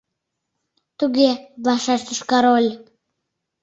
—Туге,— 0.97 1.29
вашештыш 1.65 2.19
король. 2.29 2.71